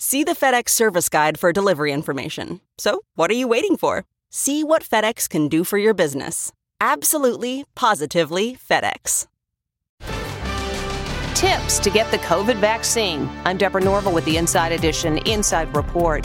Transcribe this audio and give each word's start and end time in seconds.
See 0.00 0.22
the 0.22 0.32
FedEx 0.32 0.68
service 0.68 1.08
guide 1.08 1.40
for 1.40 1.52
delivery 1.52 1.92
information. 1.92 2.60
So, 2.78 3.02
what 3.16 3.32
are 3.32 3.34
you 3.34 3.48
waiting 3.48 3.76
for? 3.76 4.04
See 4.30 4.62
what 4.62 4.84
FedEx 4.84 5.28
can 5.28 5.48
do 5.48 5.64
for 5.64 5.76
your 5.76 5.92
business. 5.92 6.52
Absolutely, 6.80 7.64
positively 7.74 8.56
FedEx. 8.56 9.26
Tips 11.34 11.80
to 11.80 11.90
get 11.90 12.08
the 12.12 12.18
COVID 12.18 12.60
vaccine. 12.60 13.28
I'm 13.44 13.56
Deborah 13.56 13.80
Norville 13.80 14.12
with 14.12 14.24
the 14.24 14.36
Inside 14.36 14.70
Edition 14.70 15.18
Inside 15.18 15.74
Report. 15.76 16.24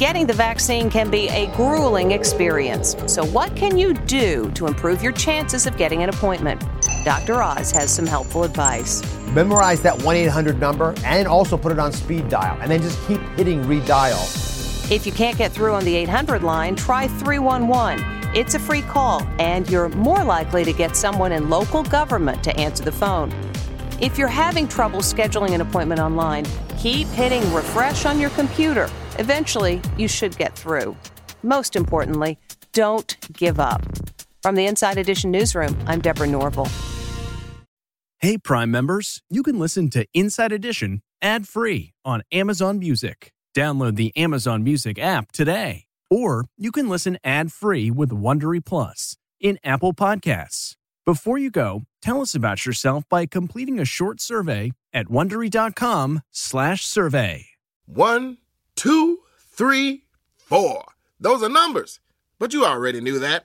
Getting 0.00 0.26
the 0.26 0.32
vaccine 0.32 0.88
can 0.88 1.10
be 1.10 1.28
a 1.28 1.54
grueling 1.54 2.12
experience. 2.12 2.96
So, 3.06 3.22
what 3.22 3.54
can 3.54 3.76
you 3.76 3.92
do 3.92 4.50
to 4.52 4.66
improve 4.66 5.02
your 5.02 5.12
chances 5.12 5.66
of 5.66 5.76
getting 5.76 6.02
an 6.02 6.08
appointment? 6.08 6.64
Dr. 7.04 7.42
Oz 7.42 7.70
has 7.72 7.94
some 7.94 8.06
helpful 8.06 8.44
advice. 8.44 9.02
Memorize 9.34 9.82
that 9.82 10.02
1 10.02 10.16
800 10.16 10.58
number 10.58 10.94
and 11.04 11.28
also 11.28 11.58
put 11.58 11.70
it 11.70 11.78
on 11.78 11.92
speed 11.92 12.30
dial, 12.30 12.56
and 12.62 12.70
then 12.70 12.80
just 12.80 12.98
keep 13.06 13.20
hitting 13.36 13.62
redial. 13.64 14.90
If 14.90 15.04
you 15.04 15.12
can't 15.12 15.36
get 15.36 15.52
through 15.52 15.74
on 15.74 15.84
the 15.84 15.94
800 15.96 16.42
line, 16.42 16.76
try 16.76 17.06
311. 17.06 18.02
It's 18.34 18.54
a 18.54 18.58
free 18.58 18.80
call, 18.80 19.20
and 19.38 19.68
you're 19.68 19.90
more 19.90 20.24
likely 20.24 20.64
to 20.64 20.72
get 20.72 20.96
someone 20.96 21.30
in 21.30 21.50
local 21.50 21.82
government 21.82 22.42
to 22.44 22.58
answer 22.58 22.82
the 22.82 22.92
phone. 22.92 23.30
If 24.00 24.16
you're 24.16 24.28
having 24.28 24.66
trouble 24.66 25.00
scheduling 25.00 25.50
an 25.50 25.60
appointment 25.60 26.00
online, 26.00 26.46
keep 26.78 27.06
hitting 27.08 27.42
refresh 27.52 28.06
on 28.06 28.18
your 28.18 28.30
computer. 28.30 28.88
Eventually, 29.18 29.80
you 29.96 30.08
should 30.08 30.36
get 30.36 30.54
through. 30.54 30.96
Most 31.42 31.76
importantly, 31.76 32.38
don't 32.72 33.16
give 33.32 33.58
up. 33.58 33.82
From 34.42 34.54
the 34.54 34.66
Inside 34.66 34.98
Edition 34.98 35.30
newsroom, 35.30 35.76
I'm 35.86 36.00
Deborah 36.00 36.26
Norville. 36.26 36.68
Hey, 38.18 38.36
Prime 38.36 38.70
members, 38.70 39.22
you 39.30 39.42
can 39.42 39.58
listen 39.58 39.88
to 39.90 40.06
Inside 40.12 40.52
Edition 40.52 41.02
ad 41.22 41.48
free 41.48 41.92
on 42.04 42.22
Amazon 42.30 42.78
Music. 42.78 43.32
Download 43.54 43.96
the 43.96 44.14
Amazon 44.16 44.62
Music 44.62 44.98
app 44.98 45.32
today. 45.32 45.84
Or 46.10 46.46
you 46.56 46.70
can 46.72 46.88
listen 46.88 47.18
ad 47.24 47.52
free 47.52 47.90
with 47.90 48.10
Wondery 48.10 48.64
Plus 48.64 49.16
in 49.40 49.58
Apple 49.64 49.94
Podcasts. 49.94 50.74
Before 51.06 51.38
you 51.38 51.50
go, 51.50 51.82
tell 52.02 52.20
us 52.20 52.34
about 52.34 52.66
yourself 52.66 53.04
by 53.08 53.26
completing 53.26 53.80
a 53.80 53.84
short 53.84 54.20
survey 54.20 54.72
at 54.92 55.06
wondery.com/slash 55.06 56.84
survey. 56.84 57.46
One, 57.86 58.38
two, 58.80 59.18
three, 59.36 60.04
four. 60.38 60.82
Those 61.20 61.42
are 61.42 61.50
numbers. 61.50 62.00
But 62.38 62.54
you 62.54 62.64
already 62.64 63.02
knew 63.02 63.18
that. 63.18 63.44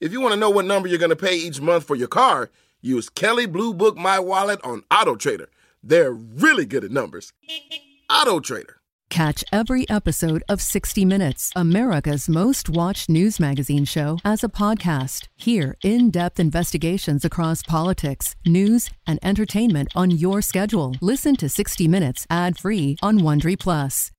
If 0.00 0.12
you 0.12 0.20
want 0.20 0.34
to 0.34 0.38
know 0.38 0.48
what 0.48 0.64
number 0.64 0.86
you're 0.86 1.00
going 1.00 1.10
to 1.10 1.16
pay 1.16 1.34
each 1.34 1.60
month 1.60 1.82
for 1.82 1.96
your 1.96 2.06
car, 2.06 2.50
use 2.82 3.08
Kelley 3.08 3.46
Blue 3.46 3.74
Book 3.74 3.96
My 3.96 4.20
Wallet 4.20 4.60
on 4.62 4.84
Auto 4.88 5.16
Trader. 5.16 5.48
They're 5.82 6.12
really 6.12 6.66
good 6.66 6.84
at 6.84 6.92
numbers. 6.92 7.32
Auto 8.08 8.38
Trader. 8.38 8.76
Catch 9.10 9.42
every 9.52 9.88
episode 9.88 10.44
of 10.48 10.60
60 10.60 11.04
Minutes, 11.04 11.50
America's 11.56 12.28
most 12.28 12.68
watched 12.68 13.08
news 13.08 13.40
magazine 13.40 13.86
show, 13.86 14.18
as 14.24 14.44
a 14.44 14.48
podcast. 14.48 15.26
Hear 15.34 15.76
in 15.82 16.10
depth 16.10 16.38
investigations 16.38 17.24
across 17.24 17.64
politics, 17.64 18.36
news, 18.46 18.88
and 19.04 19.18
entertainment 19.22 19.88
on 19.96 20.12
your 20.12 20.42
schedule. 20.42 20.94
Listen 21.00 21.34
to 21.36 21.48
60 21.48 21.88
Minutes 21.88 22.24
ad 22.30 22.56
free 22.56 22.96
on 23.02 23.18
Wondery 23.18 23.58
Plus. 23.58 24.12